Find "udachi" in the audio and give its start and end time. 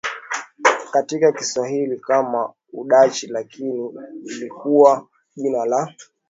2.73-3.27